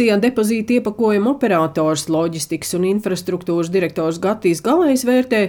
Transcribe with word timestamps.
SIA 0.00 0.14
depozīta 0.16 0.78
iepakojumu 0.78 1.34
operators, 1.34 2.06
loģistikas 2.08 2.72
un 2.78 2.86
infrastruktūras 2.88 3.68
direktors 3.68 4.16
Gatīs 4.22 4.62
Galējs 4.64 5.02
vērtē, 5.04 5.40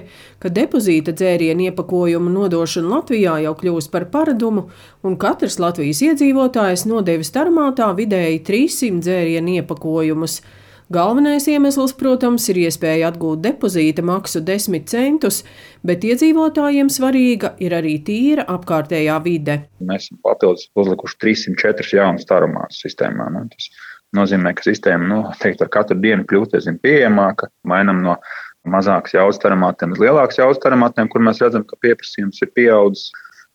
ka 0.44 0.50
depozīta 0.52 1.14
dzērienu 1.16 1.70
iepakojumu 1.70 2.34
nodošana 2.34 2.98
Latvijā 2.98 3.38
jau 3.46 3.54
kļūst 3.62 3.92
par 3.94 4.10
paradumu, 4.12 4.66
un 5.08 5.16
katrs 5.22 5.56
Latvijas 5.64 6.02
iedzīvotājs 6.04 6.84
nodevis 6.92 7.32
tarmātā 7.32 7.94
vidēji 7.96 8.42
300 8.50 9.00
dzērienu 9.06 9.62
iepakojumus. 9.62 10.42
Galvenais 10.92 11.46
iemesls, 11.48 11.94
protams, 11.96 12.50
ir 12.52 12.60
iespēja 12.66 13.14
atgūt 13.14 13.40
depozīta 13.46 14.04
maksu 14.04 14.42
10 14.44 14.84
centus, 14.92 15.38
bet 15.88 16.04
iedzīvotājiem 16.04 16.92
svarīga 16.92 17.54
ir 17.64 17.78
arī 17.78 17.94
tīra 18.04 18.44
apkārtējā 18.52 19.16
vide. 19.24 19.56
Mēs 19.80 20.10
esam 20.10 20.20
papildus 20.28 20.68
uzlikuši 20.76 21.22
304 21.24 21.96
jaunas 22.02 22.28
tarumās 22.28 22.84
sistēmā. 22.84 23.30
Nu, 23.32 23.46
tas 23.56 23.72
nozīmē, 24.18 24.54
ka 24.58 24.66
sistēma 24.66 25.08
nu, 25.08 25.20
teikt, 25.42 25.64
ar 25.64 25.72
katru 25.74 25.98
dienu 26.02 26.26
kļūst 26.28 26.58
aizvien 26.58 26.80
pieejamāka. 26.84 27.50
Mainām 27.68 28.04
no 28.06 28.18
mazākas 28.68 29.16
jaudas 29.16 29.42
taramātiem 29.42 29.96
uz 29.96 30.02
lielākas 30.04 30.42
jaudas 30.42 30.62
taramātiem, 30.64 31.10
kur 31.12 31.24
mēs 31.26 31.42
redzam, 31.44 31.66
ka 31.68 31.80
pieprasījums 31.82 32.44
ir 32.44 32.52
pieaudzis. 32.56 33.10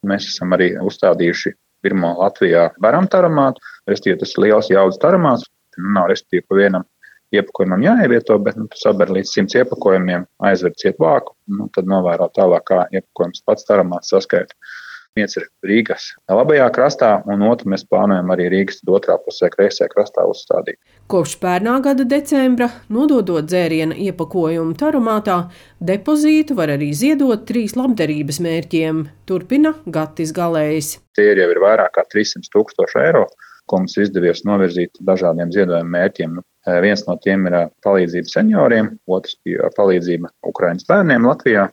Mēs 0.07 0.29
esam 0.33 0.55
arī 0.57 0.73
uzstādījuši 0.83 1.55
pirmo 1.85 2.13
Latvijā 2.19 2.69
varam 2.83 3.09
taramātu, 3.11 3.63
respektīvi 3.89 4.21
tas 4.23 4.35
ir 4.35 4.45
liels 4.47 4.71
jaudas 4.73 5.01
taramāts. 5.03 5.47
Nu, 5.77 5.93
nav 5.99 6.09
respektīvi 6.11 6.47
pa 6.49 6.59
vienam 6.59 6.87
iepakojumam 7.35 7.83
jāievieto, 7.85 8.39
bet 8.43 8.57
nu, 8.59 8.67
tu 8.71 8.81
saber 8.81 9.11
līdz 9.13 9.33
simts 9.33 9.57
iepakojumiem, 9.59 10.25
aizver 10.49 10.75
ciet 10.81 10.99
vāku, 11.03 11.35
nu, 11.53 11.69
tad 11.75 11.89
novēro 11.91 12.29
tālāk, 12.37 12.65
kā 12.71 12.85
iepakojums 12.95 13.43
pats 13.47 13.67
taramāts 13.69 14.13
saskaita. 14.15 14.57
Viens 15.17 15.33
ir 15.39 15.47
Rīgas 15.65 16.11
labajā 16.29 16.67
krastā, 16.77 17.09
un 17.33 17.41
otru 17.49 17.71
mēs 17.73 17.87
plānojam 17.89 18.29
arī 18.35 18.51
Rīgas 18.53 18.83
otrā 18.85 19.17
pusē, 19.25 19.49
kreisajā 19.55 19.89
krastā 19.95 20.27
uzstādīt. 20.29 20.77
Kopš 21.09 21.39
pērnā 21.41 21.79
gada 21.87 22.05
decembra, 22.05 22.69
nododot 22.93 23.49
dzēriena 23.49 23.97
iepakojumu 23.97 24.77
tarumātā, 24.77 25.39
depozītu 25.81 26.59
var 26.59 26.75
arī 26.75 26.91
ziedot 26.93 27.47
trīs 27.49 27.79
labdarības 27.81 28.43
mērķiem, 28.45 29.01
turpina 29.25 29.73
Gatis 29.89 30.37
Galējs. 30.37 30.93
Tie 31.17 31.31
jau 31.33 31.49
ir 31.49 31.65
vairāk 31.65 31.97
kā 31.97 32.05
300 32.13 32.53
tūkstoši 32.53 33.03
eiro, 33.07 33.25
ko 33.67 33.81
mums 33.81 33.97
izdevies 33.97 34.45
novirzīt 34.45 35.01
dažādiem 35.01 35.49
ziedojumu 35.55 35.97
mērķiem. 35.97 36.39
Viens 36.85 37.09
no 37.09 37.17
tiem 37.25 37.49
ir 37.49 37.61
palīdzība 37.87 38.37
senioriem, 38.37 38.93
otrs 39.09 39.41
bija 39.47 39.73
palīdzība 39.81 40.29
Ukraiņas 40.53 40.93
bērniem 40.93 41.25
Latvijā. 41.33 41.71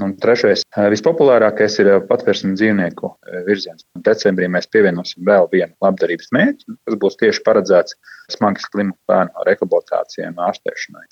Un 0.00 0.14
trešais, 0.16 0.62
vispopulārākais 0.88 1.74
ir 1.82 1.90
patvērsņu 2.08 2.54
dzīvnieku 2.56 3.10
virziens. 3.44 3.84
Decembrī 4.06 4.48
mēs 4.48 4.70
pievienosim 4.72 5.26
vēl 5.28 5.50
vienu 5.52 5.74
labdarības 5.84 6.32
mērķi, 6.32 6.76
kas 6.88 6.96
būs 7.02 7.18
tieši 7.20 7.42
paredzēts 7.44 7.98
smagi 8.32 8.64
slimu 8.64 8.96
bērnu 9.10 9.44
rehabilitācijai 9.48 10.30
un 10.30 10.40
ārstēšanai. 10.46 11.04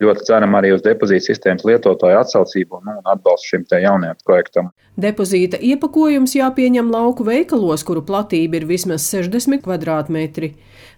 Ļoti 0.00 0.24
ceram 0.24 0.54
arī 0.56 0.70
uz 0.72 0.80
depozīta 0.80 1.26
sistēmas 1.26 1.66
lietotāju 1.68 2.22
atsaucību 2.22 2.78
nu, 2.86 2.94
un 3.02 3.08
atbalstu 3.12 3.50
šim 3.50 3.66
jaunajam 3.68 4.16
projektam. 4.24 4.70
Depozīta 5.00 5.60
iepakojums 5.60 6.32
jāpieņem 6.38 6.88
lauku 6.92 7.26
veikalos, 7.26 7.84
kuru 7.84 8.00
platība 8.08 8.56
ir 8.56 8.66
vismaz 8.68 9.04
60 9.12 9.60
km2. 9.66 10.50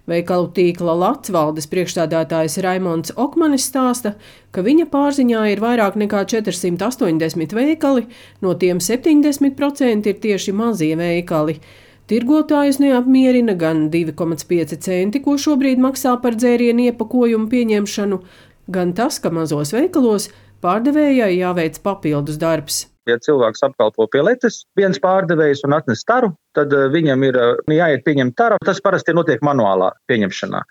Veikalu 0.07 0.47
tīkla 0.55 0.95
Latvijas 0.99 1.67
priekšstādātājs 1.71 2.57
Raimons 2.63 3.11
Okmanis 3.19 3.67
stāsta, 3.67 4.15
ka 4.55 4.63
viņa 4.63 4.87
pārziņā 4.91 5.43
ir 5.51 5.63
vairāk 5.63 5.99
nekā 5.99 6.23
480 6.31 7.55
veikali, 7.59 8.07
no 8.43 8.55
tiem 8.59 8.79
70% 8.83 10.11
ir 10.11 10.19
tieši 10.27 10.55
mazie 10.55 10.95
veikali. 10.99 11.59
Tirgotājus 12.07 12.81
neapmierina 12.83 13.55
gan 13.55 13.85
2,5 13.91 14.75
centi, 14.83 15.23
ko 15.23 15.37
šobrīd 15.39 15.79
maksā 15.79 16.17
par 16.23 16.35
dzērienu 16.35 16.89
iepakojumu 16.89 17.47
pieņemšanu, 17.51 18.19
gan 18.67 18.93
tas, 18.97 19.19
ka 19.19 19.31
mazos 19.33 19.73
veikalos 19.75 20.29
pārdevējai 20.63 21.37
jāveic 21.37 21.79
papildus 21.83 22.39
darbs. 22.41 22.85
Ja 23.03 23.17
cilvēks 23.19 23.65
apkalpo 23.67 24.05
pie 24.07 24.21
letes, 24.23 24.61
viens 24.79 24.99
pārdevējs 25.03 25.65
un 25.67 25.75
atnes 25.75 26.05
taru, 26.07 26.29
tad 26.55 26.71
eh, 26.71 26.85
viņam 26.93 27.25
ir 27.27 27.35
eh, 27.35 27.73
jāiet 27.75 28.05
pieņemt 28.05 28.35
taru. 28.39 28.59
Tas 28.63 28.79
parasti 28.83 29.15
notiek 29.15 29.43
manuālā 29.43 29.89
pieņemšanā. 30.07 30.61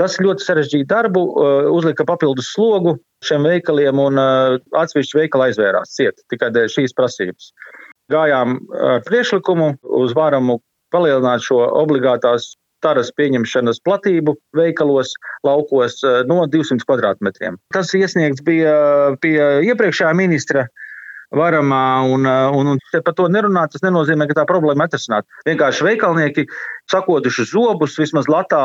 Tas 0.00 0.16
ļoti 0.24 0.46
sarežģīja 0.46 0.88
darbu, 0.88 1.24
eh, 1.28 1.68
uzlika 1.68 2.06
papildus 2.08 2.48
slogu 2.54 2.96
šiem 3.26 3.44
veikaliem 3.44 4.00
un 4.00 4.20
atsevišķi 4.22 5.18
veikali 5.18 5.50
aizvērās 5.50 5.92
ciet 5.98 6.22
tikai 6.32 6.52
dēļ 6.54 6.70
šīs 6.70 6.94
prasības. 6.96 7.50
Gājām 8.08 8.54
ar 8.78 9.02
priekšlikumu 9.04 9.72
uz 9.98 10.14
vāramu 10.16 10.60
palielināt 10.94 11.42
šo 11.44 11.58
obligātās 11.82 12.54
taras 12.84 13.10
pieņemšanas 13.18 13.82
platību 13.86 14.36
veikalos, 14.56 15.14
laukos 15.46 16.00
no 16.30 16.44
200 16.50 16.86
kvadrātmetriem. 16.86 17.58
Tas 17.74 17.94
iesniegts 17.96 18.44
bija 18.46 18.74
pie 19.22 19.38
iepriekšējā 19.70 20.12
ministra 20.18 20.68
varamā, 21.34 22.08
un, 22.08 22.24
un, 22.24 22.70
un 22.72 23.02
par 23.04 23.14
to 23.16 23.26
nerunāt, 23.28 23.74
tas 23.74 23.84
nenozīmē, 23.84 24.28
ka 24.30 24.38
tā 24.40 24.44
problēma 24.48 24.86
atrisināt. 24.88 25.26
Vienkārši 25.48 25.84
veikalnieki 25.84 26.46
sakotuši 26.88 27.44
zobus 27.50 27.98
vismaz 28.00 28.30
latā 28.32 28.62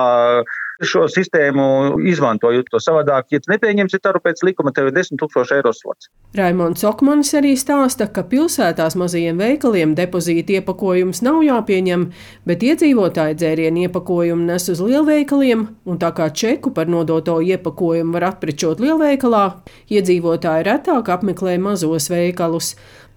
šo 0.88 1.05
sistēmu 1.11 1.66
izmantojot 2.09 2.69
to 2.71 2.79
savādāk. 2.83 3.29
Ja 3.33 3.41
nepieņemsi 3.49 3.99
taru 4.03 4.21
pēc 4.23 4.44
likuma, 4.47 4.73
tev 4.75 4.89
ir 4.89 4.95
10 4.97 5.19
000 5.21 5.57
eiro 5.57 5.73
sots. 5.75 6.09
Raimons 6.38 6.83
Okmanis 6.88 7.33
arī 7.38 7.53
stāsta, 7.59 8.07
ka 8.09 8.23
pilsētās 8.29 8.97
mazajiem 8.99 9.38
veikaliem 9.41 9.94
depozīta 9.97 10.57
iepakojums 10.59 11.21
nav 11.25 11.44
jāpieņem, 11.45 12.07
bet 12.49 12.66
iedzīvotāji 12.66 13.38
dzērienu 13.41 13.85
iepakojumu 13.88 14.49
nes 14.49 14.67
uz 14.73 14.81
lielveikaliem, 14.81 15.67
un 15.85 16.01
tā 16.01 16.13
kā 16.17 16.31
čeku 16.33 16.73
par 16.73 16.89
nodoto 16.91 17.39
iepakojumu 17.44 18.17
var 18.17 18.29
atprečot 18.33 18.83
lielveikalā, 18.83 19.45
iedzīvotāji 19.94 20.67
retāk 20.69 21.13
apmeklē 21.17 21.59
mazos 21.61 22.09
veikalus. 22.13 22.73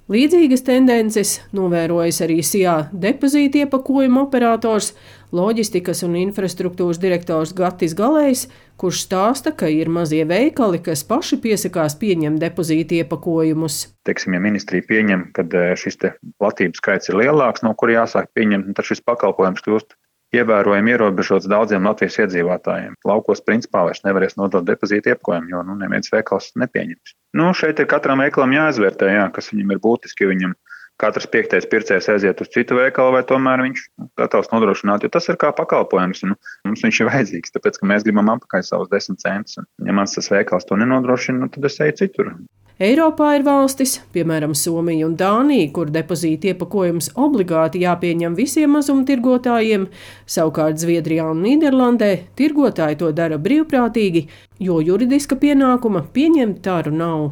Līdzīgas 0.07 0.63
tendences 0.63 1.31
novērojas 1.57 2.21
arī 2.23 2.37
SIA 2.47 2.77
depozīta 2.95 3.65
iepakojuma 3.65 4.21
operators, 4.29 4.93
loģistikas 5.35 6.03
un 6.07 6.17
infrastruktūras 6.21 7.01
direktors 7.03 7.55
Gatis 7.57 7.97
Galējs, 7.99 8.47
kurš 8.81 9.03
stāsta, 9.07 9.53
ka 9.57 9.69
ir 9.73 9.91
mazie 9.93 10.23
veikali, 10.29 10.81
kas 10.85 11.05
paši 11.09 11.41
piesakās 11.43 11.97
pieņemt 12.01 12.43
depozīta 12.43 13.01
iepakojumus. 13.01 13.83
Teiksim, 14.07 14.37
ja 14.37 14.43
ministrija 14.43 14.87
pieņem, 14.89 15.29
ka 15.37 15.47
e, 15.47 15.69
šis 15.81 16.01
platības 16.41 16.83
skaits 16.83 17.13
ir 17.13 17.21
lielāks, 17.23 17.65
no 17.67 17.75
kur 17.75 17.95
jāsāk 17.95 18.31
pieņemt, 18.37 18.75
tad 18.77 18.89
šis 18.89 19.03
pakalpojums 19.07 19.65
kļūst 19.67 19.97
ievērojami 20.35 20.93
ierobežots 20.93 21.49
daudziem 21.51 21.87
Latvijas 21.87 22.19
iedzīvotājiem. 22.25 22.97
Laukos 23.07 23.43
principā 23.47 23.85
vairs 23.87 24.03
nevarēs 24.05 24.37
nodot 24.41 24.67
depozītu 24.67 25.13
iepakojumu, 25.13 25.53
jo 25.53 25.63
nu, 25.69 25.77
neviens 25.79 26.11
veikals 26.13 26.51
nepieņems. 26.59 27.15
Nu, 27.39 27.53
šeit 27.57 27.81
ir 27.81 27.89
katram 27.91 28.23
veikalam 28.25 28.55
jāizvērtē, 28.57 29.13
jā, 29.15 29.27
kas 29.35 29.53
viņam 29.53 29.75
ir 29.75 29.83
būtiski. 29.85 30.29
Viņam 30.31 30.57
katrs 31.03 31.29
piektais 31.33 31.69
pircējs 31.71 32.09
aiziet 32.13 32.41
uz 32.41 32.51
citu 32.53 32.79
veikalu, 32.79 33.15
vai 33.17 33.23
tomēr 33.29 33.63
viņš 33.67 33.85
nu, 34.01 34.09
gatavs 34.21 34.53
nodrošināt, 34.53 35.05
jo 35.05 35.13
tas 35.13 35.29
ir 35.31 35.39
kā 35.41 35.53
pakalpojums. 35.57 36.25
Un 36.27 36.37
mums 36.69 36.85
viņš 36.87 37.01
ir 37.03 37.11
vajadzīgs, 37.11 37.57
tāpēc 37.57 37.81
ka 37.81 37.89
mēs 37.93 38.07
gribam 38.07 38.33
apakaļ 38.37 38.67
savus 38.67 38.93
desmit 38.93 39.23
centus. 39.25 39.61
Ja 39.85 39.97
mans 39.97 40.17
tas 40.17 40.31
veikals 40.33 40.69
to 40.69 40.79
nenodrošina, 40.81 41.45
nu, 41.45 41.51
tad 41.53 41.69
es 41.69 41.81
eju 41.85 41.99
citur. 42.05 42.33
Eiropā 42.77 43.31
ir 43.39 43.45
valstis, 43.47 43.95
piemēram, 44.13 44.53
Somija 44.53 45.07
un 45.07 45.15
Dānija, 45.17 45.71
kur 45.73 45.89
depozīta 45.89 46.51
iepakojums 46.51 47.09
obligāti 47.17 47.81
jāpieņem 47.87 48.37
visiem 48.37 48.77
mazumtirgotājiem, 48.77 49.87
savukārt 50.29 50.83
Zviedrijā 50.85 51.31
un 51.33 51.41
Nīderlandē 51.47 52.11
tirgotāji 52.37 53.01
to 53.01 53.15
dara 53.17 53.41
brīvprātīgi, 53.41 54.27
jo 54.61 54.83
juridiska 54.85 55.41
pienākuma 55.41 56.05
pieņemt 56.13 56.61
tāru 56.69 56.93
nav. 56.93 57.29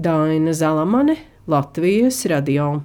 Daina 0.00 0.56
Zalamane, 0.56 1.20
Latvijas 1.44 2.24
radio. 2.32 2.78